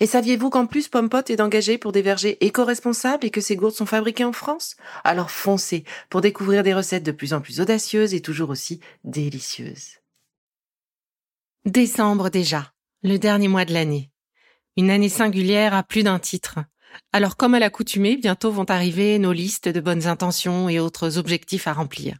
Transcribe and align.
Et 0.00 0.06
saviez-vous 0.06 0.50
qu'en 0.50 0.66
plus 0.66 0.88
Pompot 0.88 1.22
est 1.28 1.40
engagé 1.40 1.78
pour 1.78 1.92
des 1.92 2.02
vergers 2.02 2.44
éco-responsables 2.44 3.26
et 3.26 3.30
que 3.30 3.40
ces 3.40 3.56
gourdes 3.56 3.74
sont 3.74 3.86
fabriquées 3.86 4.24
en 4.24 4.32
France? 4.32 4.76
Alors 5.04 5.30
foncez 5.30 5.84
pour 6.10 6.20
découvrir 6.20 6.62
des 6.62 6.74
recettes 6.74 7.04
de 7.04 7.12
plus 7.12 7.32
en 7.32 7.40
plus 7.40 7.60
audacieuses 7.60 8.14
et 8.14 8.20
toujours 8.20 8.50
aussi 8.50 8.80
délicieuses. 9.04 9.98
Décembre 11.64 12.28
déjà, 12.28 12.72
le 13.02 13.18
dernier 13.18 13.48
mois 13.48 13.64
de 13.64 13.72
l'année. 13.72 14.10
Une 14.76 14.90
année 14.90 15.08
singulière 15.08 15.74
à 15.74 15.84
plus 15.84 16.02
d'un 16.02 16.18
titre. 16.18 16.58
Alors 17.12 17.36
comme 17.36 17.54
à 17.54 17.60
l'accoutumée, 17.60 18.16
bientôt 18.16 18.50
vont 18.50 18.64
arriver 18.64 19.18
nos 19.18 19.32
listes 19.32 19.68
de 19.68 19.80
bonnes 19.80 20.06
intentions 20.06 20.68
et 20.68 20.80
autres 20.80 21.18
objectifs 21.18 21.68
à 21.68 21.72
remplir. 21.72 22.18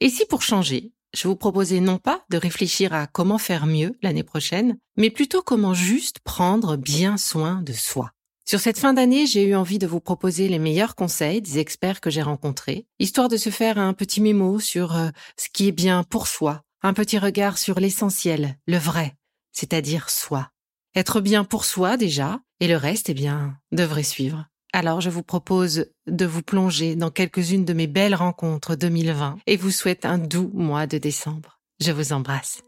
Et 0.00 0.10
si 0.10 0.26
pour 0.26 0.42
changer, 0.42 0.92
je 1.14 1.28
vous 1.28 1.36
proposais 1.36 1.80
non 1.80 1.98
pas 1.98 2.24
de 2.30 2.36
réfléchir 2.36 2.92
à 2.94 3.06
comment 3.06 3.38
faire 3.38 3.66
mieux 3.66 3.96
l'année 4.02 4.22
prochaine, 4.22 4.78
mais 4.96 5.10
plutôt 5.10 5.42
comment 5.42 5.74
juste 5.74 6.20
prendre 6.20 6.76
bien 6.76 7.16
soin 7.16 7.62
de 7.62 7.72
soi. 7.72 8.12
Sur 8.44 8.60
cette 8.60 8.78
fin 8.78 8.92
d'année, 8.92 9.26
j'ai 9.26 9.44
eu 9.44 9.54
envie 9.54 9.78
de 9.78 9.86
vous 9.86 10.00
proposer 10.00 10.48
les 10.48 10.58
meilleurs 10.58 10.94
conseils 10.94 11.40
des 11.40 11.58
experts 11.58 12.00
que 12.00 12.10
j'ai 12.10 12.22
rencontrés, 12.22 12.86
histoire 12.98 13.28
de 13.28 13.36
se 13.36 13.50
faire 13.50 13.78
un 13.78 13.92
petit 13.92 14.20
mémo 14.20 14.58
sur 14.58 14.96
euh, 14.96 15.10
ce 15.36 15.48
qui 15.52 15.68
est 15.68 15.72
bien 15.72 16.02
pour 16.02 16.26
soi, 16.26 16.62
un 16.82 16.92
petit 16.92 17.18
regard 17.18 17.56
sur 17.56 17.78
l'essentiel, 17.78 18.58
le 18.66 18.78
vrai, 18.78 19.14
c'est-à-dire 19.52 20.10
soi. 20.10 20.50
Être 20.94 21.20
bien 21.20 21.44
pour 21.44 21.64
soi 21.64 21.96
déjà, 21.96 22.40
et 22.60 22.68
le 22.68 22.76
reste, 22.76 23.08
eh 23.08 23.14
bien, 23.14 23.56
devrait 23.70 24.02
suivre. 24.02 24.46
Alors 24.74 25.02
je 25.02 25.10
vous 25.10 25.22
propose 25.22 25.86
de 26.06 26.24
vous 26.24 26.42
plonger 26.42 26.96
dans 26.96 27.10
quelques-unes 27.10 27.66
de 27.66 27.74
mes 27.74 27.86
belles 27.86 28.14
rencontres 28.14 28.74
2020 28.74 29.38
et 29.46 29.58
vous 29.58 29.70
souhaite 29.70 30.06
un 30.06 30.16
doux 30.16 30.50
mois 30.54 30.86
de 30.86 30.96
décembre. 30.96 31.60
Je 31.80 31.92
vous 31.92 32.14
embrasse. 32.14 32.62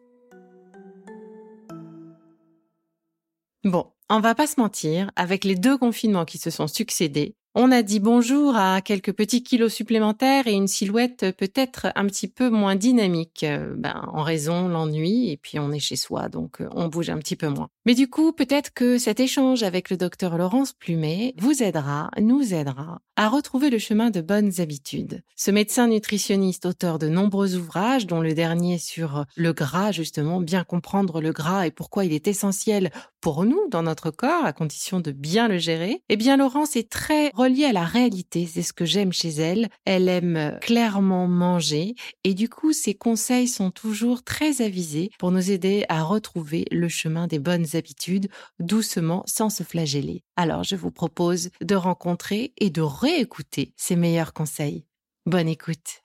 Bon, 3.65 3.87
on 4.11 4.21
va 4.21 4.35
pas 4.35 4.47
se 4.47 4.61
mentir, 4.61 5.11
avec 5.17 5.45
les 5.45 5.55
deux 5.55 5.79
confinements 5.79 6.27
qui 6.27 6.37
se 6.37 6.51
sont 6.51 6.67
succédés, 6.67 7.35
on 7.55 7.71
a 7.71 7.83
dit 7.83 8.01
bonjour 8.01 8.57
à 8.57 8.81
quelques 8.81 9.13
petits 9.13 9.43
kilos 9.43 9.73
supplémentaires 9.73 10.47
et 10.47 10.53
une 10.53 10.67
silhouette 10.67 11.27
peut-être 11.37 11.87
un 11.95 12.07
petit 12.07 12.29
peu 12.29 12.51
moins 12.51 12.75
dynamique, 12.75 13.45
euh, 13.45 13.75
ben, 13.77 14.09
en 14.13 14.23
raison 14.23 14.69
l'ennui 14.69 15.31
et 15.31 15.37
puis 15.37 15.59
on 15.59 15.70
est 15.70 15.79
chez 15.79 15.97
soi, 15.97 16.29
donc 16.29 16.61
euh, 16.61 16.69
on 16.73 16.89
bouge 16.89 17.11
un 17.11 17.19
petit 17.19 17.37
peu 17.37 17.48
moins. 17.48 17.69
Mais 17.87 17.95
du 17.95 18.09
coup, 18.09 18.33
peut-être 18.33 18.73
que 18.75 18.98
cet 18.98 19.20
échange 19.20 19.63
avec 19.63 19.91
le 19.91 19.97
docteur 19.97 20.37
Laurence 20.37 20.73
Plumet 20.73 21.35
vous 21.39 21.63
aidera, 21.63 22.11
nous 22.20 22.55
aidera 22.55 23.01
à 23.17 23.29
retrouver 23.29 23.70
le 23.70 23.79
chemin 23.79 24.11
de 24.11 24.20
bonnes 24.20 24.61
habitudes. 24.61 25.23
Ce 25.37 25.51
médecin 25.51 25.87
nutritionniste, 25.87 26.67
auteur 26.67 26.98
de 26.98 27.09
nombreux 27.09 27.55
ouvrages, 27.55 28.07
dont 28.07 28.20
le 28.20 28.35
dernier 28.35 28.79
sur 28.79 29.25
le 29.37 29.53
gras, 29.53 29.93
justement, 29.93 30.41
bien 30.41 30.64
comprendre 30.64 31.20
le 31.20 31.33
gras 31.33 31.67
et 31.67 31.70
pourquoi 31.70 32.05
il 32.05 32.13
est 32.13 32.27
essentiel 32.27 32.91
pour 33.24 33.46
nous 33.46 33.70
dans 33.70 33.83
notre 33.83 34.11
corps, 34.11 34.45
à 34.45 34.52
condition 34.52 35.01
de 35.01 35.11
bien 35.11 35.48
le 35.48 35.57
gérer, 35.57 36.02
eh 36.11 36.17
bien 36.18 36.36
Laurence 36.36 36.77
est 36.77 36.90
très 36.90 37.30
reliée 37.30 37.64
à 37.64 37.73
la 37.73 37.85
réalité. 37.85 38.46
C'est 38.46 38.61
ce 38.61 38.74
que 38.74 38.85
j'aime 38.85 39.14
chez 39.14 39.30
elle. 39.30 39.70
Elle 39.86 40.11
aime 40.11 40.58
clairement 40.61 41.27
manger 41.27 41.95
et 42.24 42.34
du 42.34 42.51
coup 42.51 42.74
ses 42.74 42.92
conseils 42.92 43.48
sont 43.48 43.70
toujours 43.70 44.24
très 44.24 44.61
avisés 44.61 45.08
pour 45.18 45.30
nous 45.30 45.51
aider 45.51 45.86
à 45.89 46.02
retrouver 46.02 46.67
le 46.70 46.90
chemin 46.90 47.27
des 47.27 47.39
bonnes 47.39 47.74
habitudes 47.74 48.29
doucement 48.61 49.23
sans 49.27 49.48
se 49.48 49.63
flageller. 49.63 50.23
Alors 50.36 50.63
je 50.63 50.77
vous 50.77 50.90
propose 50.90 51.48
de 51.63 51.77
rencontrer 51.77 52.52
et 52.58 52.68
de 52.68 52.83
réécouter 52.83 53.73
ses 53.74 53.96
meilleurs 53.96 54.34
conseils. 54.34 54.84
Bonne 55.24 55.48
écoute. 55.48 56.04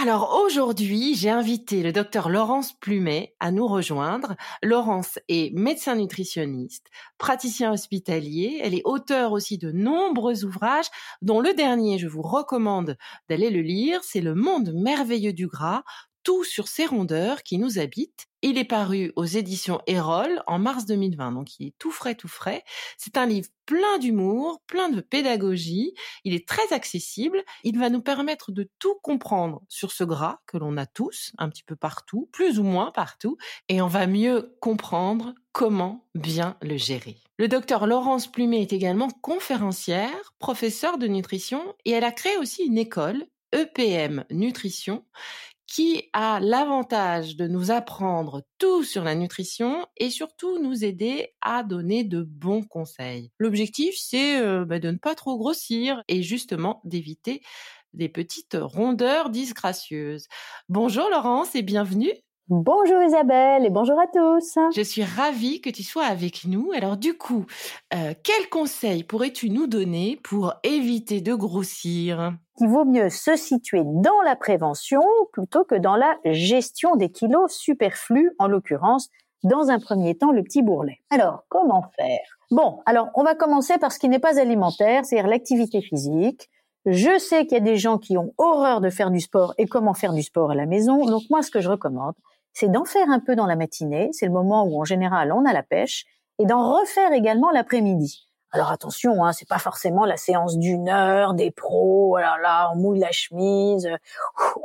Alors 0.00 0.40
aujourd'hui, 0.44 1.16
j'ai 1.16 1.28
invité 1.28 1.82
le 1.82 1.92
docteur 1.92 2.28
Laurence 2.28 2.72
Plumet 2.72 3.34
à 3.40 3.50
nous 3.50 3.66
rejoindre. 3.66 4.36
Laurence 4.62 5.18
est 5.28 5.52
médecin 5.52 5.96
nutritionniste, 5.96 6.86
praticien 7.18 7.72
hospitalier. 7.72 8.60
Elle 8.62 8.76
est 8.76 8.84
auteure 8.84 9.32
aussi 9.32 9.58
de 9.58 9.72
nombreux 9.72 10.44
ouvrages, 10.44 10.86
dont 11.20 11.40
le 11.40 11.52
dernier, 11.52 11.98
je 11.98 12.06
vous 12.06 12.22
recommande 12.22 12.96
d'aller 13.28 13.50
le 13.50 13.60
lire, 13.60 14.04
c'est 14.04 14.20
Le 14.20 14.36
monde 14.36 14.72
merveilleux 14.72 15.32
du 15.32 15.48
gras, 15.48 15.82
tout 16.22 16.44
sur 16.44 16.68
ces 16.68 16.86
rondeurs 16.86 17.42
qui 17.42 17.58
nous 17.58 17.78
habitent. 17.78 18.26
Il 18.42 18.56
est 18.56 18.64
paru 18.64 19.12
aux 19.16 19.24
éditions 19.24 19.80
Erol 19.86 20.42
en 20.46 20.58
mars 20.58 20.86
2020, 20.86 21.32
donc 21.32 21.58
il 21.58 21.68
est 21.68 21.74
tout 21.78 21.90
frais, 21.90 22.14
tout 22.14 22.28
frais. 22.28 22.62
C'est 22.96 23.16
un 23.16 23.26
livre 23.26 23.48
plein 23.66 23.98
d'humour, 23.98 24.62
plein 24.66 24.88
de 24.88 25.00
pédagogie. 25.00 25.94
Il 26.24 26.34
est 26.34 26.46
très 26.46 26.72
accessible. 26.72 27.42
Il 27.64 27.78
va 27.78 27.90
nous 27.90 28.00
permettre 28.00 28.52
de 28.52 28.68
tout 28.78 28.94
comprendre 29.02 29.62
sur 29.68 29.90
ce 29.90 30.04
gras 30.04 30.38
que 30.46 30.56
l'on 30.56 30.76
a 30.76 30.86
tous, 30.86 31.32
un 31.38 31.48
petit 31.48 31.64
peu 31.64 31.74
partout, 31.74 32.28
plus 32.32 32.58
ou 32.60 32.62
moins 32.62 32.92
partout, 32.92 33.36
et 33.68 33.82
on 33.82 33.88
va 33.88 34.06
mieux 34.06 34.56
comprendre 34.60 35.34
comment 35.52 36.06
bien 36.14 36.56
le 36.62 36.76
gérer. 36.76 37.16
Le 37.38 37.48
docteur 37.48 37.86
Laurence 37.86 38.30
Plumet 38.30 38.62
est 38.62 38.72
également 38.72 39.10
conférencière, 39.10 40.34
professeure 40.38 40.98
de 40.98 41.06
nutrition, 41.06 41.74
et 41.84 41.92
elle 41.92 42.04
a 42.04 42.12
créé 42.12 42.36
aussi 42.36 42.64
une 42.64 42.78
école, 42.78 43.26
EPM 43.52 44.24
Nutrition, 44.30 45.04
qui 45.68 46.08
a 46.14 46.40
l'avantage 46.40 47.36
de 47.36 47.46
nous 47.46 47.70
apprendre 47.70 48.42
tout 48.58 48.82
sur 48.82 49.04
la 49.04 49.14
nutrition 49.14 49.86
et 49.98 50.10
surtout 50.10 50.58
nous 50.58 50.84
aider 50.84 51.34
à 51.42 51.62
donner 51.62 52.04
de 52.04 52.22
bons 52.22 52.62
conseils. 52.62 53.30
L'objectif, 53.38 53.94
c'est 53.98 54.40
euh, 54.40 54.64
bah, 54.64 54.78
de 54.78 54.90
ne 54.90 54.96
pas 54.96 55.14
trop 55.14 55.36
grossir 55.36 56.02
et 56.08 56.22
justement 56.22 56.80
d'éviter 56.84 57.42
des 57.92 58.08
petites 58.08 58.56
rondeurs 58.58 59.30
disgracieuses. 59.30 60.26
Bonjour 60.68 61.08
Laurence 61.10 61.54
et 61.54 61.62
bienvenue. 61.62 62.12
Bonjour 62.50 63.02
Isabelle 63.02 63.66
et 63.66 63.68
bonjour 63.68 64.00
à 64.00 64.06
tous. 64.06 64.56
Je 64.74 64.80
suis 64.80 65.04
ravie 65.04 65.60
que 65.60 65.68
tu 65.68 65.82
sois 65.82 66.06
avec 66.06 66.46
nous. 66.46 66.72
Alors 66.74 66.96
du 66.96 67.12
coup, 67.12 67.44
euh, 67.92 68.14
quels 68.22 68.48
conseils 68.48 69.04
pourrais-tu 69.04 69.50
nous 69.50 69.66
donner 69.66 70.18
pour 70.24 70.54
éviter 70.62 71.20
de 71.20 71.34
grossir? 71.34 72.32
Il 72.58 72.68
vaut 72.68 72.86
mieux 72.86 73.10
se 73.10 73.36
situer 73.36 73.82
dans 73.84 74.22
la 74.24 74.34
prévention 74.34 75.02
plutôt 75.30 75.64
que 75.64 75.74
dans 75.74 75.94
la 75.94 76.16
gestion 76.24 76.96
des 76.96 77.10
kilos 77.10 77.52
superflus, 77.52 78.32
en 78.38 78.46
l'occurrence, 78.46 79.10
dans 79.42 79.68
un 79.68 79.78
premier 79.78 80.16
temps, 80.16 80.32
le 80.32 80.42
petit 80.42 80.62
bourrelet. 80.62 81.00
Alors, 81.10 81.44
comment 81.50 81.84
faire? 81.96 82.38
Bon, 82.50 82.78
alors 82.86 83.08
on 83.14 83.24
va 83.24 83.34
commencer 83.34 83.76
par 83.76 83.92
ce 83.92 83.98
qui 83.98 84.08
n'est 84.08 84.20
pas 84.20 84.40
alimentaire, 84.40 85.04
c'est-à-dire 85.04 85.28
l'activité 85.28 85.82
physique. 85.82 86.48
Je 86.86 87.18
sais 87.18 87.44
qu'il 87.44 87.58
y 87.58 87.60
a 87.60 87.64
des 87.64 87.76
gens 87.76 87.98
qui 87.98 88.16
ont 88.16 88.32
horreur 88.38 88.80
de 88.80 88.88
faire 88.88 89.10
du 89.10 89.20
sport 89.20 89.52
et 89.58 89.66
comment 89.66 89.92
faire 89.92 90.14
du 90.14 90.22
sport 90.22 90.52
à 90.52 90.54
la 90.54 90.64
maison. 90.64 91.04
Donc 91.04 91.24
moi, 91.28 91.42
ce 91.42 91.50
que 91.50 91.60
je 91.60 91.68
recommande, 91.68 92.14
c'est 92.58 92.68
d'en 92.68 92.84
faire 92.84 93.08
un 93.08 93.20
peu 93.20 93.36
dans 93.36 93.46
la 93.46 93.54
matinée, 93.54 94.10
c'est 94.12 94.26
le 94.26 94.32
moment 94.32 94.64
où 94.64 94.80
en 94.80 94.84
général 94.84 95.30
on 95.32 95.44
a 95.44 95.52
la 95.52 95.62
pêche, 95.62 96.06
et 96.40 96.44
d'en 96.44 96.76
refaire 96.76 97.12
également 97.12 97.52
l'après-midi. 97.52 98.26
Alors 98.50 98.72
attention, 98.72 99.24
hein, 99.24 99.32
c'est 99.32 99.48
pas 99.48 99.60
forcément 99.60 100.04
la 100.04 100.16
séance 100.16 100.58
d'une 100.58 100.88
heure 100.88 101.34
des 101.34 101.52
pros, 101.52 102.16
oh 102.16 102.18
là 102.18 102.36
là, 102.42 102.72
on 102.72 102.76
mouille 102.76 102.98
la 102.98 103.12
chemise, 103.12 103.88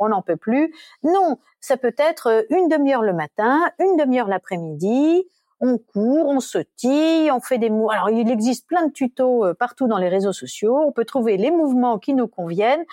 on 0.00 0.08
n'en 0.08 0.22
peut 0.22 0.36
plus. 0.36 0.74
Non, 1.04 1.38
ça 1.60 1.76
peut 1.76 1.94
être 1.96 2.44
une 2.50 2.66
demi-heure 2.68 3.02
le 3.02 3.12
matin, 3.12 3.60
une 3.78 3.96
demi-heure 3.96 4.26
l'après-midi. 4.26 5.24
On 5.60 5.78
court, 5.78 6.26
on 6.26 6.40
sautille, 6.40 7.30
on 7.30 7.40
fait 7.40 7.58
des 7.58 7.70
mouvements. 7.70 7.90
Alors 7.90 8.10
il 8.10 8.28
existe 8.28 8.66
plein 8.66 8.86
de 8.88 8.92
tutos 8.92 9.46
euh, 9.46 9.54
partout 9.54 9.86
dans 9.86 9.98
les 9.98 10.08
réseaux 10.08 10.32
sociaux. 10.32 10.76
On 10.84 10.90
peut 10.90 11.04
trouver 11.04 11.36
les 11.36 11.52
mouvements 11.52 12.00
qui 12.00 12.12
nous 12.12 12.26
conviennent 12.26 12.84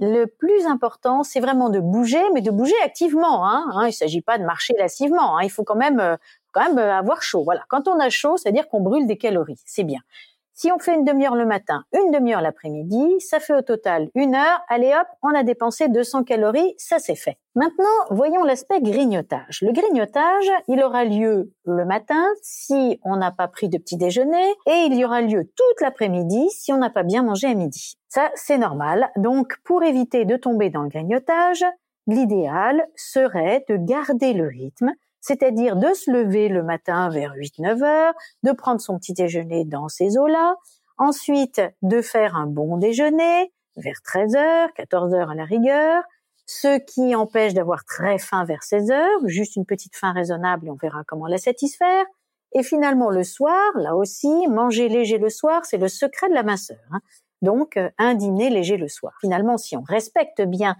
le 0.00 0.26
plus 0.26 0.66
important, 0.66 1.22
c'est 1.22 1.40
vraiment 1.40 1.70
de 1.70 1.78
bouger, 1.80 2.22
mais 2.32 2.40
de 2.40 2.50
bouger 2.50 2.74
activement. 2.84 3.46
Hein, 3.46 3.64
hein 3.72 3.82
il 3.84 3.88
ne 3.88 3.92
s'agit 3.92 4.22
pas 4.22 4.38
de 4.38 4.44
marcher 4.44 4.74
lassivement. 4.78 5.38
Hein, 5.38 5.42
il 5.44 5.50
faut 5.50 5.64
quand 5.64 5.76
même, 5.76 6.00
euh, 6.00 6.16
quand 6.52 6.64
même 6.68 6.78
euh, 6.78 6.92
avoir 6.92 7.22
chaud. 7.22 7.44
Voilà. 7.44 7.62
Quand 7.68 7.86
on 7.88 7.98
a 8.00 8.10
chaud, 8.10 8.36
c'est-à-dire 8.36 8.68
qu'on 8.68 8.80
brûle 8.80 9.06
des 9.06 9.16
calories. 9.16 9.60
C'est 9.64 9.84
bien. 9.84 10.00
Si 10.56 10.70
on 10.70 10.78
fait 10.78 10.94
une 10.94 11.04
demi-heure 11.04 11.34
le 11.34 11.46
matin, 11.46 11.82
une 11.92 12.12
demi-heure 12.12 12.40
l'après-midi, 12.40 13.18
ça 13.18 13.40
fait 13.40 13.54
au 13.54 13.62
total 13.62 14.08
une 14.14 14.36
heure. 14.36 14.60
Allez 14.68 14.94
hop, 14.94 15.08
on 15.20 15.34
a 15.34 15.42
dépensé 15.42 15.88
200 15.88 16.22
calories, 16.22 16.74
ça 16.78 17.00
c'est 17.00 17.16
fait. 17.16 17.38
Maintenant, 17.56 17.84
voyons 18.10 18.44
l'aspect 18.44 18.80
grignotage. 18.80 19.62
Le 19.62 19.72
grignotage, 19.72 20.48
il 20.68 20.80
aura 20.80 21.04
lieu 21.04 21.52
le 21.64 21.84
matin 21.84 22.24
si 22.40 23.00
on 23.02 23.16
n'a 23.16 23.32
pas 23.32 23.48
pris 23.48 23.68
de 23.68 23.78
petit 23.78 23.96
déjeuner 23.96 24.48
et 24.68 24.86
il 24.86 24.94
y 24.94 25.04
aura 25.04 25.22
lieu 25.22 25.44
toute 25.56 25.80
l'après-midi 25.80 26.48
si 26.50 26.72
on 26.72 26.78
n'a 26.78 26.90
pas 26.90 27.02
bien 27.02 27.24
mangé 27.24 27.48
à 27.48 27.54
midi. 27.54 27.96
Ça, 28.08 28.30
c'est 28.36 28.58
normal. 28.58 29.10
Donc, 29.16 29.56
pour 29.64 29.82
éviter 29.82 30.24
de 30.24 30.36
tomber 30.36 30.70
dans 30.70 30.82
le 30.82 30.88
grignotage, 30.88 31.64
l'idéal 32.06 32.86
serait 32.94 33.64
de 33.68 33.76
garder 33.76 34.34
le 34.34 34.46
rythme 34.46 34.92
c'est-à-dire 35.24 35.76
de 35.76 35.94
se 35.94 36.10
lever 36.10 36.50
le 36.50 36.62
matin 36.62 37.08
vers 37.08 37.34
8-9 37.34 37.82
heures, 37.82 38.12
de 38.42 38.52
prendre 38.52 38.78
son 38.78 38.98
petit 38.98 39.14
déjeuner 39.14 39.64
dans 39.64 39.88
ces 39.88 40.18
eaux-là, 40.18 40.56
ensuite 40.98 41.62
de 41.80 42.02
faire 42.02 42.36
un 42.36 42.46
bon 42.46 42.76
déjeuner 42.76 43.50
vers 43.76 44.02
13 44.04 44.36
heures, 44.36 44.68
14 44.74 45.14
heures 45.14 45.30
à 45.30 45.34
la 45.34 45.46
rigueur, 45.46 46.02
ce 46.44 46.78
qui 46.78 47.14
empêche 47.14 47.54
d'avoir 47.54 47.86
très 47.86 48.18
faim 48.18 48.44
vers 48.44 48.62
16 48.62 48.90
heures, 48.90 49.20
juste 49.24 49.56
une 49.56 49.64
petite 49.64 49.96
faim 49.96 50.12
raisonnable 50.12 50.66
et 50.66 50.70
on 50.70 50.76
verra 50.76 51.04
comment 51.06 51.26
la 51.26 51.38
satisfaire. 51.38 52.04
Et 52.52 52.62
finalement 52.62 53.08
le 53.08 53.24
soir, 53.24 53.72
là 53.76 53.96
aussi, 53.96 54.46
manger 54.48 54.90
léger 54.90 55.16
le 55.16 55.30
soir, 55.30 55.64
c'est 55.64 55.78
le 55.78 55.88
secret 55.88 56.28
de 56.28 56.34
la 56.34 56.42
minceur. 56.42 56.76
Hein. 56.90 57.00
Donc 57.40 57.78
euh, 57.78 57.88
un 57.96 58.14
dîner 58.14 58.50
léger 58.50 58.76
le 58.76 58.88
soir. 58.88 59.14
Finalement, 59.22 59.56
si 59.56 59.74
on 59.74 59.82
respecte 59.82 60.42
bien 60.42 60.76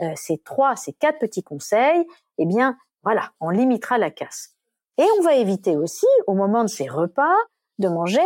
euh, 0.00 0.12
ces 0.14 0.38
trois, 0.38 0.76
ces 0.76 0.92
quatre 0.92 1.18
petits 1.18 1.42
conseils, 1.42 2.06
eh 2.38 2.46
bien 2.46 2.78
voilà, 3.02 3.30
on 3.40 3.50
limitera 3.50 3.98
la 3.98 4.10
casse. 4.10 4.54
Et 4.98 5.06
on 5.18 5.22
va 5.22 5.34
éviter 5.34 5.76
aussi, 5.76 6.06
au 6.26 6.34
moment 6.34 6.62
de 6.62 6.68
ces 6.68 6.88
repas, 6.88 7.36
de 7.78 7.88
manger 7.88 8.20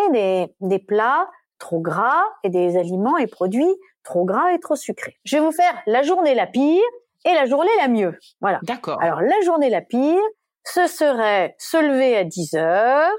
des, 0.61 0.79
plats 0.79 1.29
trop 1.59 1.81
gras 1.81 2.23
et 2.43 2.49
des 2.49 2.77
aliments 2.77 3.19
et 3.19 3.27
produits 3.27 3.75
trop 4.03 4.25
gras 4.25 4.53
et 4.53 4.59
trop 4.59 4.75
sucrés. 4.75 5.17
Je 5.25 5.37
vais 5.37 5.43
vous 5.43 5.53
faire 5.53 5.75
la 5.87 6.03
journée 6.03 6.35
la 6.35 6.47
pire 6.47 6.83
et 7.25 7.35
la 7.35 7.45
journée 7.45 7.71
la 7.79 7.89
mieux. 7.89 8.19
Voilà. 8.41 8.59
D'accord. 8.63 9.01
Alors 9.01 9.21
la 9.21 9.41
journée 9.45 9.71
la 9.71 9.83
pire, 9.83 10.21
ce 10.65 10.87
serait 10.87 11.55
se 11.59 11.77
lever 11.77 12.17
à 12.17 12.25
10 12.25 12.55
heures, 12.55 13.13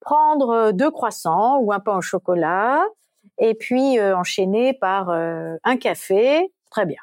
prendre 0.00 0.70
deux 0.72 0.90
croissants 0.90 1.58
ou 1.58 1.72
un 1.72 1.80
pain 1.80 1.96
au 1.96 2.00
chocolat, 2.00 2.82
et 3.38 3.54
puis 3.54 3.98
euh, 3.98 4.16
enchaîner 4.16 4.72
par 4.72 5.10
euh, 5.10 5.56
un 5.64 5.76
café. 5.76 6.52
Très 6.70 6.86
bien. 6.86 7.00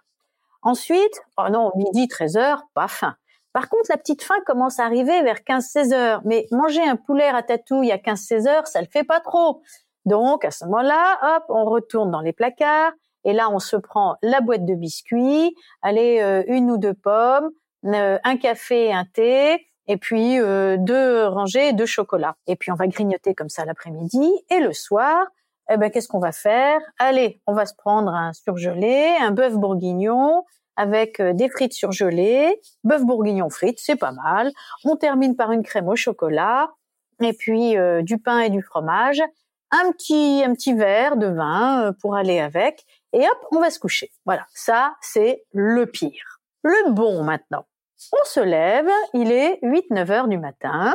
Ensuite, 0.61 1.21
oh 1.37 1.49
non, 1.51 1.71
midi, 1.75 2.07
13 2.07 2.37
heures, 2.37 2.63
pas 2.73 2.87
faim. 2.87 3.15
Par 3.57 3.69
contre, 3.69 3.89
la 3.89 3.97
petite 3.97 4.21
faim 4.21 4.35
commence 4.45 4.79
à 4.79 4.85
arriver 4.85 5.19
vers 5.23 5.39
15-16 5.39 5.91
heures. 5.91 6.21
Mais 6.25 6.45
manger 6.51 6.83
un 6.83 6.95
poulet 6.95 7.31
ratatouille 7.31 7.91
à 7.91 7.97
15-16 7.97 8.47
heures, 8.47 8.67
ça 8.67 8.81
le 8.81 8.87
fait 8.87 9.03
pas 9.03 9.19
trop. 9.19 9.63
Donc, 10.05 10.45
à 10.45 10.51
ce 10.51 10.63
moment-là, 10.65 11.17
hop, 11.23 11.45
on 11.49 11.65
retourne 11.65 12.11
dans 12.11 12.21
les 12.21 12.33
placards. 12.33 12.91
Et 13.23 13.33
là, 13.33 13.49
on 13.49 13.57
se 13.57 13.75
prend 13.75 14.17
la 14.21 14.41
boîte 14.41 14.63
de 14.63 14.75
biscuits, 14.75 15.55
allez, 15.81 16.19
euh, 16.21 16.43
une 16.45 16.69
ou 16.69 16.77
deux 16.77 16.93
pommes, 16.93 17.49
euh, 17.85 18.19
un 18.23 18.37
café, 18.37 18.93
un 18.93 19.05
thé, 19.05 19.65
et 19.87 19.97
puis 19.97 20.39
euh, 20.39 20.77
deux 20.77 21.25
rangées 21.25 21.73
de 21.73 21.85
chocolat. 21.87 22.35
Et 22.45 22.57
puis 22.57 22.71
on 22.71 22.75
va 22.75 22.85
grignoter 22.85 23.33
comme 23.33 23.49
ça 23.49 23.65
l'après-midi. 23.65 24.29
Et 24.51 24.59
le 24.59 24.71
soir, 24.71 25.25
eh 25.71 25.77
ben, 25.77 25.89
qu'est-ce 25.89 26.07
qu'on 26.07 26.19
va 26.19 26.31
faire? 26.31 26.79
Allez, 26.99 27.41
on 27.47 27.55
va 27.55 27.65
se 27.65 27.73
prendre 27.75 28.13
un 28.13 28.33
surgelé, 28.33 29.15
un 29.19 29.31
bœuf 29.31 29.55
bourguignon, 29.55 30.43
avec 30.77 31.19
euh, 31.19 31.33
des 31.33 31.49
frites 31.49 31.73
surgelées, 31.73 32.61
bœuf 32.83 33.03
bourguignon 33.03 33.49
frites, 33.49 33.79
c'est 33.81 33.95
pas 33.95 34.11
mal. 34.11 34.51
On 34.85 34.95
termine 34.95 35.35
par 35.35 35.51
une 35.51 35.63
crème 35.63 35.89
au 35.89 35.95
chocolat 35.95 36.69
et 37.21 37.33
puis 37.33 37.75
euh, 37.75 38.03
du 38.03 38.19
pain 38.19 38.39
et 38.39 38.49
du 38.49 38.61
fromage, 38.61 39.21
un 39.71 39.91
petit 39.91 40.43
un 40.45 40.53
petit 40.53 40.73
verre 40.73 41.17
de 41.17 41.27
vin 41.27 41.87
euh, 41.87 41.91
pour 41.99 42.15
aller 42.15 42.39
avec 42.39 42.85
et 43.11 43.21
hop, 43.21 43.47
on 43.51 43.59
va 43.59 43.71
se 43.71 43.79
coucher. 43.79 44.11
Voilà, 44.25 44.45
ça 44.53 44.95
c'est 45.01 45.43
le 45.51 45.87
pire. 45.87 46.39
Le 46.63 46.91
bon 46.91 47.23
maintenant. 47.23 47.65
On 48.13 48.25
se 48.25 48.39
lève, 48.39 48.89
il 49.15 49.31
est 49.31 49.59
8-9 49.63 50.11
heures 50.11 50.27
du 50.27 50.37
matin. 50.37 50.93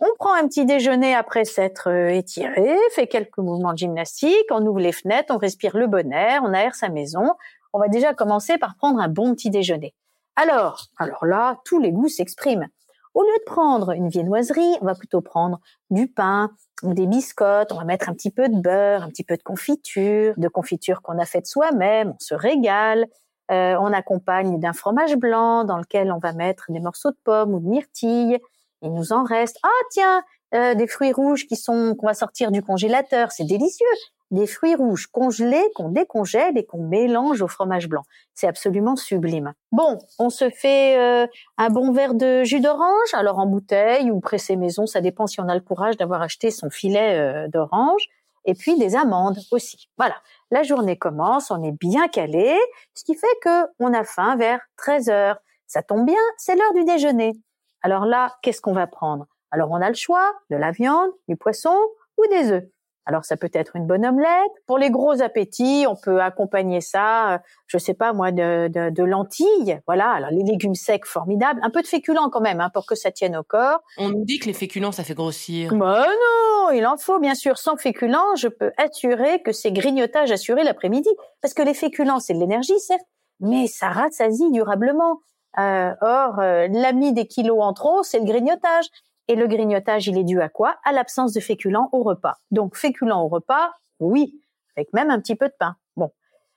On 0.00 0.08
prend 0.18 0.34
un 0.34 0.46
petit 0.48 0.66
déjeuner 0.66 1.14
après 1.14 1.44
s'être 1.44 1.88
étiré, 2.10 2.76
fait 2.90 3.06
quelques 3.06 3.38
mouvements 3.38 3.72
de 3.72 3.78
gymnastique, 3.78 4.46
on 4.50 4.66
ouvre 4.66 4.80
les 4.80 4.92
fenêtres, 4.92 5.32
on 5.34 5.38
respire 5.38 5.76
le 5.76 5.86
bon 5.86 6.12
air, 6.12 6.42
on 6.44 6.52
aère 6.52 6.74
sa 6.74 6.88
maison, 6.88 7.30
on 7.72 7.78
va 7.78 7.88
déjà 7.88 8.14
commencer 8.14 8.58
par 8.58 8.76
prendre 8.76 9.00
un 9.00 9.08
bon 9.08 9.34
petit 9.34 9.50
déjeuner. 9.50 9.94
Alors, 10.36 10.86
alors 10.98 11.26
là, 11.26 11.58
tous 11.64 11.78
les 11.78 11.92
goûts 11.92 12.08
s'expriment. 12.08 12.68
Au 13.14 13.22
lieu 13.22 13.38
de 13.38 13.44
prendre 13.44 13.90
une 13.90 14.08
viennoiserie, 14.08 14.76
on 14.80 14.86
va 14.86 14.94
plutôt 14.94 15.20
prendre 15.20 15.60
du 15.90 16.08
pain 16.08 16.50
ou 16.82 16.94
des 16.94 17.06
biscottes, 17.06 17.70
on 17.72 17.76
va 17.76 17.84
mettre 17.84 18.08
un 18.08 18.14
petit 18.14 18.30
peu 18.30 18.48
de 18.48 18.58
beurre, 18.58 19.02
un 19.02 19.08
petit 19.08 19.24
peu 19.24 19.36
de 19.36 19.42
confiture, 19.42 20.34
de 20.38 20.48
confiture 20.48 21.02
qu'on 21.02 21.18
a 21.18 21.26
faite 21.26 21.46
soi-même, 21.46 22.10
on 22.10 22.18
se 22.18 22.34
régale. 22.34 23.06
Euh, 23.50 23.76
on 23.80 23.92
accompagne 23.92 24.58
d'un 24.58 24.72
fromage 24.72 25.16
blanc 25.16 25.64
dans 25.64 25.76
lequel 25.76 26.10
on 26.10 26.18
va 26.18 26.32
mettre 26.32 26.66
des 26.70 26.80
morceaux 26.80 27.10
de 27.10 27.18
pommes 27.22 27.54
ou 27.54 27.60
de 27.60 27.68
myrtilles. 27.68 28.38
Il 28.80 28.94
nous 28.94 29.12
en 29.12 29.24
reste. 29.24 29.58
Ah 29.62 29.68
tiens, 29.90 30.22
euh, 30.54 30.74
des 30.74 30.86
fruits 30.86 31.12
rouges 31.12 31.46
qui 31.46 31.56
sont 31.56 31.94
qu'on 31.94 32.06
va 32.06 32.14
sortir 32.14 32.50
du 32.50 32.62
congélateur, 32.62 33.30
c'est 33.30 33.44
délicieux 33.44 33.86
des 34.32 34.46
fruits 34.46 34.74
rouges 34.74 35.06
congelés 35.06 35.70
qu'on 35.76 35.90
décongèle 35.90 36.56
et 36.56 36.64
qu'on 36.64 36.82
mélange 36.82 37.42
au 37.42 37.48
fromage 37.48 37.88
blanc. 37.88 38.02
C'est 38.34 38.48
absolument 38.48 38.96
sublime. 38.96 39.52
Bon, 39.70 39.98
on 40.18 40.30
se 40.30 40.50
fait 40.50 40.98
euh, 40.98 41.26
un 41.58 41.68
bon 41.68 41.92
verre 41.92 42.14
de 42.14 42.42
jus 42.42 42.60
d'orange, 42.60 43.12
alors 43.12 43.38
en 43.38 43.46
bouteille 43.46 44.10
ou 44.10 44.20
pressé 44.20 44.56
maison, 44.56 44.86
ça 44.86 45.00
dépend 45.00 45.26
si 45.26 45.40
on 45.40 45.48
a 45.48 45.54
le 45.54 45.60
courage 45.60 45.96
d'avoir 45.98 46.22
acheté 46.22 46.50
son 46.50 46.70
filet 46.70 47.18
euh, 47.18 47.48
d'orange. 47.48 48.02
Et 48.44 48.54
puis 48.54 48.76
des 48.76 48.96
amandes 48.96 49.38
aussi. 49.52 49.88
Voilà. 49.96 50.16
La 50.50 50.64
journée 50.64 50.98
commence, 50.98 51.52
on 51.52 51.62
est 51.62 51.70
bien 51.70 52.08
calé, 52.08 52.58
ce 52.92 53.04
qui 53.04 53.14
fait 53.14 53.38
que 53.40 53.66
on 53.78 53.94
a 53.94 54.02
faim 54.02 54.34
vers 54.34 54.60
13 54.78 55.10
heures. 55.10 55.38
Ça 55.68 55.82
tombe 55.82 56.04
bien, 56.04 56.18
c'est 56.38 56.56
l'heure 56.56 56.74
du 56.74 56.84
déjeuner. 56.84 57.34
Alors 57.82 58.04
là, 58.04 58.34
qu'est-ce 58.42 58.60
qu'on 58.60 58.72
va 58.72 58.88
prendre? 58.88 59.26
Alors 59.52 59.70
on 59.70 59.80
a 59.80 59.88
le 59.88 59.94
choix 59.94 60.32
de 60.50 60.56
la 60.56 60.72
viande, 60.72 61.10
du 61.28 61.36
poisson 61.36 61.76
ou 62.18 62.26
des 62.30 62.50
œufs. 62.50 62.64
Alors 63.04 63.24
ça 63.24 63.36
peut 63.36 63.50
être 63.52 63.76
une 63.76 63.86
bonne 63.86 64.06
omelette. 64.06 64.52
Pour 64.66 64.78
les 64.78 64.90
gros 64.90 65.22
appétits, 65.22 65.86
on 65.88 65.96
peut 65.96 66.20
accompagner 66.20 66.80
ça, 66.80 67.34
euh, 67.34 67.38
je 67.66 67.78
sais 67.78 67.94
pas 67.94 68.12
moi, 68.12 68.30
de, 68.30 68.68
de, 68.68 69.02
lentilles. 69.02 69.80
Voilà. 69.86 70.10
Alors 70.10 70.30
les 70.30 70.44
légumes 70.44 70.74
secs, 70.74 71.04
formidables. 71.04 71.60
Un 71.64 71.70
peu 71.70 71.82
de 71.82 71.86
féculents 71.86 72.30
quand 72.30 72.40
même, 72.40 72.60
hein, 72.60 72.70
pour 72.72 72.86
que 72.86 72.94
ça 72.94 73.10
tienne 73.10 73.36
au 73.36 73.42
corps. 73.42 73.80
On 73.98 74.10
nous 74.10 74.24
dit 74.24 74.38
que 74.38 74.46
les 74.46 74.52
féculents, 74.52 74.92
ça 74.92 75.04
fait 75.04 75.14
grossir. 75.14 75.74
Bah 75.74 76.06
non, 76.06 76.70
il 76.70 76.86
en 76.86 76.96
faut 76.96 77.18
bien 77.18 77.34
sûr. 77.34 77.58
Sans 77.58 77.76
féculents, 77.76 78.36
je 78.36 78.48
peux 78.48 78.72
assurer 78.76 79.42
que 79.42 79.52
c'est 79.52 79.72
grignotage 79.72 80.30
assuré 80.30 80.62
l'après-midi, 80.62 81.10
parce 81.40 81.54
que 81.54 81.62
les 81.62 81.74
féculents, 81.74 82.20
c'est 82.20 82.34
de 82.34 82.38
l'énergie 82.38 82.78
certes, 82.78 83.02
mais 83.40 83.66
ça 83.66 83.88
rassasie 83.88 84.50
durablement. 84.52 85.18
Euh, 85.58 85.92
or, 86.00 86.38
euh, 86.38 86.66
l'ami 86.70 87.12
des 87.12 87.26
kilos 87.26 87.58
en 87.60 87.72
trop, 87.74 88.02
c'est 88.02 88.18
le 88.18 88.24
grignotage. 88.24 88.86
Et 89.32 89.34
le 89.34 89.46
grignotage, 89.46 90.08
il 90.08 90.18
est 90.18 90.24
dû 90.24 90.42
à 90.42 90.50
quoi? 90.50 90.76
À 90.84 90.92
l'absence 90.92 91.32
de 91.32 91.40
féculents 91.40 91.88
au 91.92 92.02
repas. 92.02 92.34
Donc 92.50 92.76
féculents 92.76 93.22
au 93.24 93.28
repas, 93.28 93.70
oui, 93.98 94.42
avec 94.76 94.92
même 94.92 95.08
un 95.08 95.18
petit 95.20 95.36
peu 95.36 95.48
de 95.48 95.54
pain. 95.58 95.76
Bon, 95.96 96.10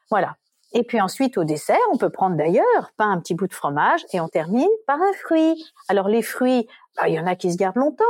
voilà. 0.09 0.35
Et 0.73 0.83
puis 0.83 0.99
ensuite, 0.99 1.37
au 1.37 1.45
dessert, 1.45 1.79
on 1.93 1.97
peut 1.97 2.09
prendre 2.09 2.35
d'ailleurs 2.35 2.91
pas 2.97 3.05
un 3.05 3.21
petit 3.21 3.33
bout 3.33 3.47
de 3.47 3.53
fromage 3.53 4.05
et 4.11 4.19
on 4.19 4.27
termine 4.27 4.67
par 4.87 5.01
un 5.01 5.13
fruit. 5.13 5.63
Alors 5.87 6.09
les 6.09 6.21
fruits, 6.21 6.67
bah, 6.97 7.07
il 7.07 7.13
y 7.13 7.19
en 7.19 7.25
a 7.27 7.35
qui 7.35 7.49
se 7.49 7.55
gardent 7.55 7.77
longtemps. 7.77 8.03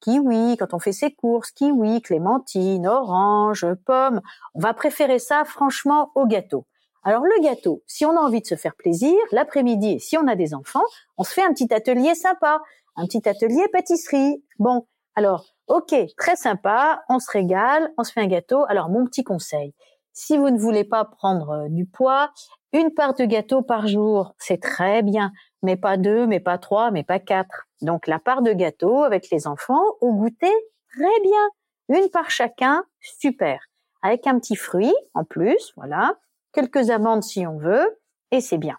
Kiwi, 0.00 0.58
quand 0.58 0.74
on 0.74 0.80
fait 0.80 0.92
ses 0.92 1.12
courses, 1.14 1.50
kiwi, 1.52 2.02
clémentine, 2.02 2.86
orange, 2.86 3.66
pomme. 3.86 4.20
On 4.54 4.60
va 4.60 4.74
préférer 4.74 5.18
ça 5.18 5.46
franchement 5.46 6.12
au 6.14 6.26
gâteau. 6.26 6.66
Alors 7.04 7.22
le 7.22 7.42
gâteau, 7.42 7.82
si 7.86 8.04
on 8.04 8.14
a 8.18 8.20
envie 8.20 8.42
de 8.42 8.46
se 8.46 8.56
faire 8.56 8.74
plaisir, 8.74 9.16
l'après-midi, 9.32 9.98
si 9.98 10.18
on 10.18 10.28
a 10.28 10.36
des 10.36 10.52
enfants, 10.52 10.84
on 11.16 11.24
se 11.24 11.32
fait 11.32 11.42
un 11.42 11.54
petit 11.54 11.72
atelier 11.72 12.14
sympa 12.14 12.60
un 13.00 13.06
petit 13.06 13.28
atelier 13.28 13.66
pâtisserie. 13.72 14.44
Bon, 14.58 14.86
alors, 15.14 15.46
ok, 15.68 15.94
très 16.16 16.36
sympa, 16.36 17.02
on 17.08 17.18
se 17.18 17.30
régale, 17.30 17.92
on 17.98 18.04
se 18.04 18.12
fait 18.12 18.20
un 18.20 18.26
gâteau. 18.26 18.64
Alors, 18.68 18.90
mon 18.90 19.04
petit 19.06 19.24
conseil, 19.24 19.74
si 20.12 20.36
vous 20.36 20.50
ne 20.50 20.58
voulez 20.58 20.84
pas 20.84 21.04
prendre 21.04 21.50
euh, 21.50 21.68
du 21.68 21.86
poids, 21.86 22.30
une 22.72 22.92
part 22.92 23.14
de 23.14 23.24
gâteau 23.24 23.62
par 23.62 23.88
jour, 23.88 24.34
c'est 24.38 24.60
très 24.60 25.02
bien, 25.02 25.32
mais 25.62 25.76
pas 25.76 25.96
deux, 25.96 26.26
mais 26.26 26.40
pas 26.40 26.58
trois, 26.58 26.90
mais 26.90 27.02
pas 27.02 27.18
quatre. 27.18 27.66
Donc, 27.80 28.06
la 28.06 28.18
part 28.18 28.42
de 28.42 28.52
gâteau 28.52 29.02
avec 29.02 29.30
les 29.30 29.46
enfants 29.46 29.82
au 30.00 30.12
goûter, 30.12 30.52
très 30.92 31.20
bien. 31.22 31.48
Une 31.88 32.08
part 32.10 32.30
chacun, 32.30 32.84
super. 33.00 33.60
Avec 34.02 34.26
un 34.26 34.38
petit 34.38 34.56
fruit 34.56 34.94
en 35.14 35.24
plus, 35.24 35.72
voilà. 35.76 36.14
Quelques 36.52 36.90
amandes 36.90 37.22
si 37.22 37.46
on 37.46 37.58
veut, 37.58 37.98
et 38.30 38.40
c'est 38.40 38.58
bien. 38.58 38.76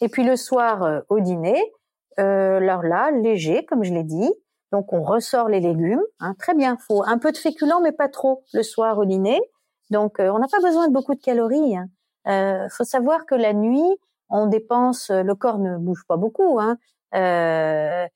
Et 0.00 0.08
puis 0.08 0.24
le 0.24 0.36
soir 0.36 0.82
euh, 0.82 1.00
au 1.08 1.20
dîner, 1.20 1.62
euh, 2.18 2.56
alors 2.58 2.82
là, 2.82 3.10
léger, 3.10 3.64
comme 3.66 3.84
je 3.84 3.92
l'ai 3.92 4.04
dit. 4.04 4.32
Donc 4.72 4.92
on 4.92 5.02
ressort 5.02 5.48
les 5.48 5.60
légumes, 5.60 6.02
hein, 6.20 6.34
très 6.38 6.54
bien. 6.54 6.76
Faut 6.86 7.02
un 7.04 7.18
peu 7.18 7.30
de 7.32 7.36
féculents, 7.36 7.80
mais 7.80 7.92
pas 7.92 8.08
trop 8.08 8.42
le 8.52 8.62
soir 8.62 8.98
au 8.98 9.04
dîner. 9.04 9.40
Donc 9.90 10.18
euh, 10.18 10.30
on 10.32 10.38
n'a 10.38 10.48
pas 10.50 10.60
besoin 10.60 10.88
de 10.88 10.92
beaucoup 10.92 11.14
de 11.14 11.20
calories. 11.20 11.76
Hein. 11.76 11.86
Euh, 12.28 12.68
faut 12.70 12.84
savoir 12.84 13.26
que 13.26 13.34
la 13.36 13.52
nuit, 13.52 13.96
on 14.28 14.46
dépense, 14.46 15.10
le 15.10 15.34
corps 15.34 15.58
ne 15.60 15.76
bouge 15.78 16.02
pas 16.08 16.16
beaucoup. 16.16 16.58
Hein. 16.58 16.78
Euh, 17.14 18.06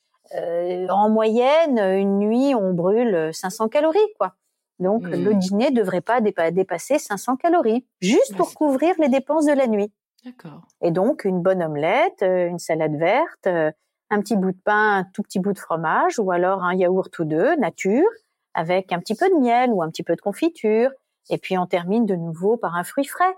en 0.89 1.09
moyenne, 1.11 1.79
une 1.79 2.19
nuit, 2.19 2.55
on 2.55 2.73
brûle 2.75 3.31
500 3.33 3.69
calories, 3.69 3.99
quoi. 4.19 4.35
Donc, 4.79 5.03
Mmh. 5.03 5.11
le 5.25 5.35
dîner 5.35 5.71
devrait 5.71 6.01
pas 6.01 6.21
dépa- 6.21 6.53
dépasser 6.53 6.99
500 6.99 7.37
calories, 7.37 7.87
juste 8.01 8.37
pour 8.37 8.55
couvrir 8.55 8.95
les 8.99 9.09
dépenses 9.09 9.47
de 9.47 9.53
la 9.53 9.67
nuit. 9.67 9.93
D'accord. 10.25 10.63
Et 10.83 10.91
donc, 10.91 11.25
une 11.25 11.43
bonne 11.43 11.63
omelette, 11.63 12.23
euh, 12.23 12.47
une 12.49 12.59
salade 12.59 12.97
verte, 12.97 13.47
euh, 13.47 13.71
un 14.11 14.21
petit 14.21 14.37
bout 14.37 14.53
de 14.53 14.61
pain, 14.65 14.99
un 14.99 15.05
tout 15.05 15.23
petit 15.23 15.39
bout 15.39 15.53
de 15.53 15.59
fromage, 15.59 16.19
ou 16.19 16.31
alors 16.31 16.63
un 16.65 16.75
yaourt 16.75 17.17
ou 17.19 17.25
deux, 17.25 17.57
nature, 17.57 18.09
avec 18.55 18.93
un 18.93 18.99
petit 18.99 19.15
peu 19.15 19.29
de 19.29 19.35
miel 19.35 19.71
ou 19.71 19.83
un 19.83 19.91
petit 19.91 20.03
peu 20.03 20.17
de 20.17 20.21
confiture. 20.21 20.91
Et 21.31 21.39
puis, 21.39 21.57
on 21.57 21.67
termine 21.67 22.07
de 22.07 22.17
nouveau 22.17 22.57
par 22.57 22.77
un 22.77 22.85
fruit 22.85 23.05
frais. 23.05 23.37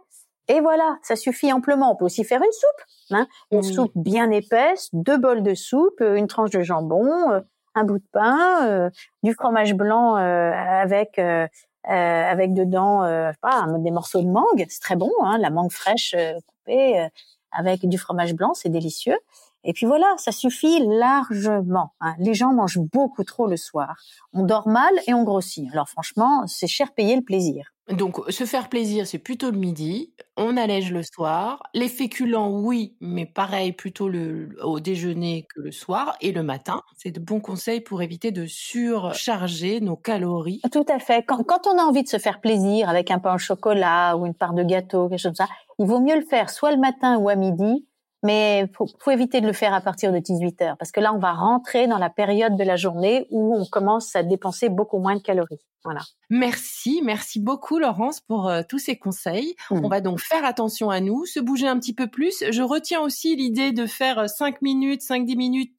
Et 0.48 0.60
voilà, 0.60 0.98
ça 1.02 1.14
suffit 1.14 1.52
amplement. 1.52 1.92
On 1.92 1.96
peut 1.96 2.04
aussi 2.04 2.24
faire 2.24 2.42
une 2.42 2.52
soupe, 2.52 2.86
hein, 3.10 3.26
une 3.52 3.62
soupe 3.62 3.92
bien 3.94 4.30
épaisse, 4.30 4.88
deux 4.92 5.16
bols 5.16 5.42
de 5.42 5.54
soupe, 5.54 6.00
euh, 6.00 6.16
une 6.16 6.26
tranche 6.26 6.50
de 6.50 6.62
jambon, 6.62 7.30
euh, 7.30 7.40
un 7.74 7.84
bout 7.84 7.98
de 7.98 8.04
pain, 8.12 8.66
euh, 8.66 8.90
du 9.22 9.34
fromage 9.34 9.74
blanc 9.74 10.16
euh, 10.16 10.50
avec 10.52 11.18
euh, 11.18 11.46
avec 11.84 12.54
dedans 12.54 13.02
euh, 13.02 13.32
pas, 13.40 13.66
des 13.78 13.90
morceaux 13.90 14.22
de 14.22 14.28
mangue, 14.28 14.66
c'est 14.68 14.80
très 14.80 14.94
bon, 14.94 15.10
hein, 15.20 15.38
la 15.38 15.50
mangue 15.50 15.72
fraîche 15.72 16.14
coupée 16.46 17.00
euh, 17.00 17.08
avec 17.50 17.88
du 17.88 17.98
fromage 17.98 18.34
blanc, 18.34 18.54
c'est 18.54 18.68
délicieux. 18.68 19.18
Et 19.64 19.72
puis 19.72 19.86
voilà, 19.86 20.06
ça 20.16 20.32
suffit 20.32 20.80
largement. 20.86 21.94
hein. 22.00 22.14
Les 22.18 22.34
gens 22.34 22.52
mangent 22.52 22.80
beaucoup 22.92 23.24
trop 23.24 23.46
le 23.46 23.56
soir. 23.56 23.94
On 24.32 24.44
dort 24.44 24.68
mal 24.68 24.92
et 25.06 25.14
on 25.14 25.22
grossit. 25.24 25.68
Alors 25.72 25.88
franchement, 25.88 26.46
c'est 26.46 26.66
cher 26.66 26.92
payer 26.92 27.16
le 27.16 27.22
plaisir. 27.22 27.66
Donc, 27.90 28.20
se 28.28 28.44
faire 28.44 28.68
plaisir, 28.68 29.08
c'est 29.08 29.18
plutôt 29.18 29.50
le 29.50 29.58
midi. 29.58 30.14
On 30.36 30.56
allège 30.56 30.92
le 30.92 31.02
soir. 31.02 31.62
Les 31.74 31.88
féculents, 31.88 32.48
oui, 32.48 32.96
mais 33.00 33.26
pareil, 33.26 33.72
plutôt 33.72 34.08
le, 34.08 34.50
au 34.62 34.78
déjeuner 34.78 35.46
que 35.52 35.60
le 35.60 35.72
soir 35.72 36.16
et 36.20 36.30
le 36.30 36.44
matin. 36.44 36.82
C'est 36.96 37.10
de 37.10 37.18
bons 37.18 37.40
conseils 37.40 37.80
pour 37.80 38.00
éviter 38.00 38.30
de 38.30 38.46
surcharger 38.46 39.80
nos 39.80 39.96
calories. 39.96 40.60
Tout 40.72 40.86
à 40.88 41.00
fait. 41.00 41.24
Quand, 41.24 41.42
quand 41.42 41.66
on 41.66 41.76
a 41.76 41.82
envie 41.82 42.04
de 42.04 42.08
se 42.08 42.18
faire 42.18 42.40
plaisir 42.40 42.88
avec 42.88 43.10
un 43.10 43.18
pain 43.18 43.34
au 43.34 43.38
chocolat 43.38 44.16
ou 44.16 44.26
une 44.26 44.34
part 44.34 44.54
de 44.54 44.62
gâteau, 44.62 45.08
quelque 45.08 45.18
chose 45.18 45.36
comme 45.36 45.46
ça, 45.46 45.52
il 45.78 45.86
vaut 45.86 46.00
mieux 46.00 46.16
le 46.16 46.24
faire 46.24 46.50
soit 46.50 46.70
le 46.70 46.78
matin 46.78 47.18
ou 47.18 47.28
à 47.28 47.34
midi, 47.34 47.84
mais 48.22 48.68
faut, 48.74 49.10
éviter 49.10 49.40
de 49.40 49.46
le 49.46 49.52
faire 49.52 49.74
à 49.74 49.80
partir 49.80 50.12
de 50.12 50.18
18 50.18 50.62
heures 50.62 50.76
parce 50.78 50.92
que 50.92 51.00
là, 51.00 51.12
on 51.12 51.18
va 51.18 51.32
rentrer 51.32 51.86
dans 51.86 51.98
la 51.98 52.10
période 52.10 52.56
de 52.56 52.64
la 52.64 52.76
journée 52.76 53.26
où 53.30 53.56
on 53.56 53.64
commence 53.64 54.14
à 54.16 54.22
dépenser 54.22 54.68
beaucoup 54.68 54.98
moins 54.98 55.16
de 55.16 55.22
calories. 55.22 55.60
Voilà. 55.84 56.00
Merci, 56.30 57.00
merci 57.04 57.40
beaucoup 57.40 57.78
Laurence 57.78 58.20
pour 58.20 58.48
euh, 58.48 58.62
tous 58.68 58.78
ces 58.78 58.96
conseils. 58.96 59.54
Mhm. 59.70 59.84
On 59.84 59.88
va 59.88 60.00
donc 60.00 60.20
faire 60.20 60.44
attention 60.44 60.90
à 60.90 61.00
nous, 61.00 61.26
se 61.26 61.40
bouger 61.40 61.66
un 61.68 61.78
petit 61.78 61.92
peu 61.94 62.06
plus. 62.06 62.44
Je 62.50 62.62
retiens 62.62 63.00
aussi 63.00 63.34
l'idée 63.36 63.72
de 63.72 63.86
faire 63.86 64.30
5 64.30 64.62
minutes, 64.62 65.02
5-10 65.02 65.36
minutes 65.36 65.74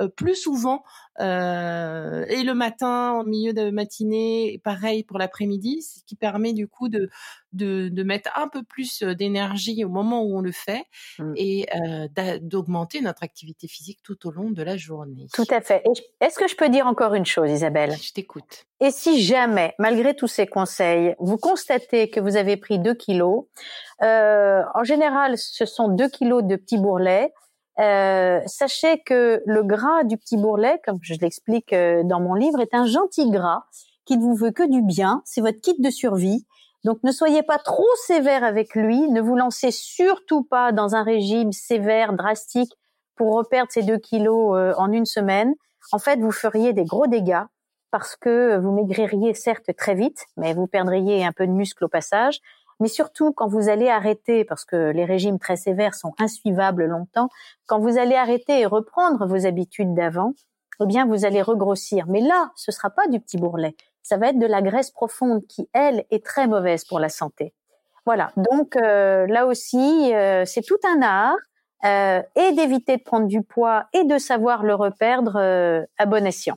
euh, 0.00 0.08
plus 0.08 0.36
souvent, 0.36 0.84
euh, 1.20 2.24
et 2.28 2.42
le 2.44 2.54
matin, 2.54 3.12
en 3.20 3.24
milieu 3.24 3.52
de 3.52 3.70
matinée, 3.70 4.60
pareil 4.62 5.02
pour 5.02 5.18
l'après-midi, 5.18 5.82
ce 5.82 6.04
qui 6.04 6.14
permet 6.14 6.52
du 6.52 6.68
coup 6.68 6.88
de, 6.88 7.10
de, 7.52 7.88
de 7.88 8.02
mettre 8.04 8.30
un 8.38 8.46
peu 8.48 8.62
plus 8.62 9.02
euh, 9.02 9.14
d'énergie 9.14 9.84
au 9.84 9.88
moment 9.88 10.22
où 10.22 10.36
on 10.38 10.40
le 10.40 10.52
fait 10.52 10.84
Mhm. 11.18 11.32
et 11.36 11.66
euh, 11.74 12.06
d'a- 12.14 12.38
d'augmenter 12.38 13.00
notre 13.00 13.24
activité 13.24 13.66
physique 13.66 13.98
tout 14.04 14.26
au 14.26 14.30
long 14.30 14.50
de 14.50 14.62
la 14.62 14.76
journée. 14.76 15.26
Tout 15.34 15.44
à 15.50 15.60
fait. 15.60 15.82
Est-ce 16.20 16.38
que 16.38 16.46
je 16.46 16.54
peux 16.54 16.68
dire 16.68 16.86
encore 16.86 17.14
une 17.14 17.26
chose, 17.26 17.50
Isabelle? 17.50 17.96
Je 18.00 18.12
t'écoute. 18.12 18.66
Et 18.80 18.92
si 18.92 19.20
jamais, 19.20 19.74
malgré 19.78 20.14
tous 20.14 20.28
ces 20.28 20.46
conseils, 20.46 21.16
vous 21.18 21.36
constatez 21.36 22.10
que 22.10 22.20
vous 22.20 22.36
avez 22.36 22.56
pris 22.56 22.78
2 22.78 22.94
kilos, 22.94 23.44
euh, 24.02 24.62
en 24.74 24.84
général, 24.84 25.36
ce 25.36 25.66
sont 25.66 25.88
2 25.88 26.08
kilos 26.08 26.44
de 26.44 26.54
petits 26.54 26.78
bourrelets. 26.78 27.32
Euh, 27.80 28.40
sachez 28.46 29.00
que 29.00 29.42
le 29.46 29.62
gras 29.62 30.04
du 30.04 30.16
petit 30.16 30.36
bourrelet, 30.36 30.80
comme 30.84 30.98
je 31.02 31.14
l'explique 31.20 31.72
euh, 31.72 32.02
dans 32.04 32.20
mon 32.20 32.34
livre, 32.34 32.60
est 32.60 32.74
un 32.74 32.86
gentil 32.86 33.30
gras 33.30 33.64
qui 34.04 34.16
ne 34.16 34.22
vous 34.22 34.34
veut 34.34 34.52
que 34.52 34.68
du 34.68 34.82
bien. 34.82 35.22
C'est 35.24 35.40
votre 35.40 35.60
kit 35.60 35.76
de 35.78 35.90
survie. 35.90 36.46
Donc 36.84 36.98
ne 37.02 37.10
soyez 37.10 37.42
pas 37.42 37.58
trop 37.58 37.88
sévère 38.06 38.44
avec 38.44 38.74
lui. 38.74 39.08
Ne 39.10 39.20
vous 39.20 39.36
lancez 39.36 39.72
surtout 39.72 40.44
pas 40.44 40.70
dans 40.70 40.94
un 40.94 41.02
régime 41.02 41.52
sévère, 41.52 42.12
drastique, 42.12 42.72
pour 43.16 43.34
reperdre 43.34 43.70
ces 43.72 43.82
2 43.82 43.98
kilos 43.98 44.56
euh, 44.56 44.72
en 44.76 44.92
une 44.92 45.06
semaine. 45.06 45.54
En 45.90 45.98
fait, 45.98 46.20
vous 46.20 46.30
feriez 46.30 46.72
des 46.72 46.84
gros 46.84 47.06
dégâts 47.06 47.42
parce 47.90 48.16
que 48.16 48.58
vous 48.58 48.72
maigririez 48.72 49.34
certes 49.34 49.74
très 49.76 49.94
vite, 49.94 50.26
mais 50.36 50.54
vous 50.54 50.66
perdriez 50.66 51.24
un 51.24 51.32
peu 51.32 51.46
de 51.46 51.52
muscle 51.52 51.84
au 51.84 51.88
passage. 51.88 52.40
Mais 52.80 52.88
surtout, 52.88 53.32
quand 53.32 53.48
vous 53.48 53.68
allez 53.68 53.88
arrêter, 53.88 54.44
parce 54.44 54.64
que 54.64 54.90
les 54.92 55.04
régimes 55.04 55.38
très 55.38 55.56
sévères 55.56 55.94
sont 55.94 56.14
insuivables 56.20 56.84
longtemps, 56.84 57.28
quand 57.66 57.80
vous 57.80 57.98
allez 57.98 58.14
arrêter 58.14 58.60
et 58.60 58.66
reprendre 58.66 59.26
vos 59.26 59.46
habitudes 59.46 59.94
d'avant, 59.94 60.32
eh 60.80 60.86
bien, 60.86 61.06
vous 61.06 61.24
allez 61.24 61.42
regrossir. 61.42 62.06
Mais 62.06 62.20
là, 62.20 62.52
ce 62.54 62.70
sera 62.70 62.90
pas 62.90 63.08
du 63.08 63.18
petit 63.18 63.36
bourrelet. 63.36 63.74
Ça 64.02 64.16
va 64.16 64.28
être 64.28 64.38
de 64.38 64.46
la 64.46 64.62
graisse 64.62 64.92
profonde 64.92 65.44
qui, 65.48 65.68
elle, 65.72 66.04
est 66.10 66.24
très 66.24 66.46
mauvaise 66.46 66.84
pour 66.84 67.00
la 67.00 67.08
santé. 67.08 67.52
Voilà. 68.06 68.30
Donc, 68.36 68.76
euh, 68.76 69.26
là 69.26 69.46
aussi, 69.46 70.14
euh, 70.14 70.44
c'est 70.44 70.62
tout 70.62 70.78
un 70.84 71.02
art. 71.02 71.36
Euh, 71.84 72.22
et 72.34 72.52
d'éviter 72.54 72.96
de 72.96 73.02
prendre 73.02 73.28
du 73.28 73.42
poids 73.42 73.86
et 73.92 74.02
de 74.02 74.18
savoir 74.18 74.64
le 74.64 74.74
reperdre 74.74 75.36
euh, 75.36 75.84
à 75.96 76.06
bon 76.06 76.26
escient. 76.26 76.56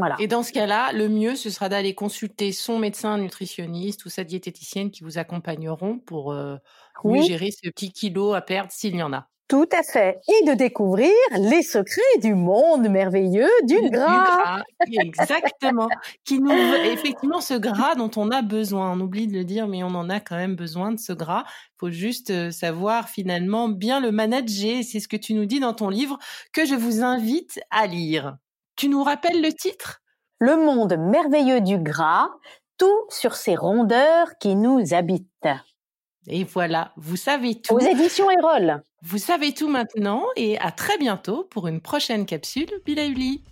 Voilà. 0.00 0.16
Et 0.18 0.26
dans 0.26 0.42
ce 0.42 0.52
cas-là, 0.52 0.92
le 0.92 1.08
mieux, 1.08 1.36
ce 1.36 1.50
sera 1.50 1.68
d'aller 1.68 1.94
consulter 1.94 2.52
son 2.52 2.78
médecin 2.78 3.18
nutritionniste 3.18 4.04
ou 4.04 4.08
sa 4.08 4.24
diététicienne 4.24 4.90
qui 4.90 5.04
vous 5.04 5.18
accompagneront 5.18 5.98
pour 5.98 6.32
euh, 6.32 6.56
mieux 7.04 7.22
gérer 7.22 7.50
ce 7.50 7.68
petit 7.70 7.92
kilo 7.92 8.32
à 8.34 8.40
perdre 8.40 8.72
s'il 8.72 8.96
y 8.96 9.02
en 9.02 9.12
a. 9.12 9.28
Tout 9.50 9.68
à 9.76 9.82
fait. 9.82 10.20
Et 10.28 10.46
de 10.46 10.54
découvrir 10.54 11.10
les 11.32 11.62
secrets 11.62 12.18
du 12.22 12.34
monde 12.36 12.88
merveilleux 12.88 13.48
du, 13.66 13.80
Du 13.80 13.90
gras. 13.90 14.62
exactement. 14.88 15.88
qui 16.24 16.38
nous, 16.38 16.52
effectivement, 16.84 17.40
ce 17.40 17.54
gras 17.54 17.96
dont 17.96 18.12
on 18.16 18.30
a 18.30 18.42
besoin. 18.42 18.92
On 18.92 19.00
oublie 19.00 19.26
de 19.26 19.32
le 19.36 19.44
dire, 19.44 19.66
mais 19.66 19.82
on 19.82 19.88
en 19.88 20.08
a 20.08 20.20
quand 20.20 20.36
même 20.36 20.54
besoin 20.54 20.92
de 20.92 21.00
ce 21.00 21.12
gras. 21.12 21.42
Il 21.48 21.78
faut 21.80 21.90
juste 21.90 22.30
euh, 22.30 22.52
savoir 22.52 23.08
finalement 23.08 23.68
bien 23.68 23.98
le 23.98 24.12
manager. 24.12 24.84
C'est 24.84 25.00
ce 25.00 25.08
que 25.08 25.16
tu 25.16 25.34
nous 25.34 25.46
dis 25.46 25.58
dans 25.58 25.74
ton 25.74 25.88
livre 25.88 26.16
que 26.52 26.64
je 26.64 26.76
vous 26.76 27.02
invite 27.02 27.58
à 27.72 27.88
lire. 27.88 28.36
Tu 28.80 28.88
nous 28.88 29.02
rappelles 29.02 29.42
le 29.42 29.52
titre? 29.52 30.00
Le 30.38 30.56
monde 30.56 30.96
merveilleux 30.96 31.60
du 31.60 31.76
gras, 31.76 32.30
tout 32.78 33.04
sur 33.10 33.34
ces 33.34 33.54
rondeurs 33.54 34.38
qui 34.40 34.56
nous 34.56 34.94
habitent. 34.94 35.48
Et 36.26 36.44
voilà, 36.44 36.94
vous 36.96 37.16
savez 37.16 37.60
tout. 37.60 37.74
Aux 37.74 37.78
éditions 37.78 38.30
Erol. 38.30 38.82
Vous 39.02 39.18
savez 39.18 39.52
tout 39.52 39.68
maintenant 39.68 40.24
et 40.34 40.58
à 40.60 40.70
très 40.70 40.96
bientôt 40.96 41.44
pour 41.50 41.68
une 41.68 41.82
prochaine 41.82 42.24
capsule 42.24 42.70
Bilauli. 42.86 43.44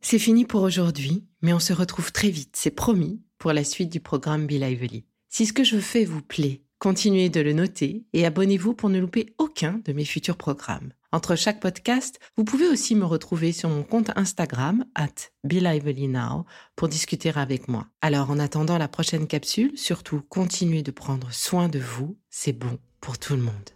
C'est 0.00 0.18
fini 0.18 0.44
pour 0.44 0.62
aujourd'hui, 0.62 1.24
mais 1.40 1.52
on 1.52 1.60
se 1.60 1.72
retrouve 1.72 2.10
très 2.10 2.30
vite, 2.30 2.56
c'est 2.56 2.72
promis, 2.72 3.22
pour 3.38 3.52
la 3.52 3.62
suite 3.62 3.90
du 3.90 4.00
programme 4.00 4.48
Be 4.48 4.58
Lively. 4.58 5.04
Si 5.28 5.46
ce 5.46 5.52
que 5.52 5.62
je 5.62 5.78
fais 5.78 6.04
vous 6.04 6.22
plaît, 6.22 6.65
continuez 6.78 7.28
de 7.28 7.40
le 7.40 7.52
noter 7.52 8.04
et 8.12 8.26
abonnez-vous 8.26 8.74
pour 8.74 8.88
ne 8.88 8.98
louper 8.98 9.34
aucun 9.38 9.80
de 9.84 9.92
mes 9.92 10.04
futurs 10.04 10.36
programmes. 10.36 10.92
Entre 11.12 11.36
chaque 11.36 11.60
podcast, 11.60 12.18
vous 12.36 12.44
pouvez 12.44 12.68
aussi 12.68 12.94
me 12.94 13.04
retrouver 13.04 13.52
sur 13.52 13.68
mon 13.68 13.82
compte 13.82 14.10
Instagram, 14.16 14.84
at 14.94 15.30
BeLivelyNow, 15.44 16.44
pour 16.74 16.88
discuter 16.88 17.32
avec 17.34 17.68
moi. 17.68 17.86
Alors 18.02 18.30
en 18.30 18.38
attendant 18.38 18.78
la 18.78 18.88
prochaine 18.88 19.26
capsule, 19.26 19.72
surtout 19.76 20.20
continuez 20.28 20.82
de 20.82 20.90
prendre 20.90 21.32
soin 21.32 21.68
de 21.68 21.78
vous, 21.78 22.18
c'est 22.28 22.52
bon 22.52 22.78
pour 23.00 23.18
tout 23.18 23.34
le 23.34 23.42
monde. 23.42 23.75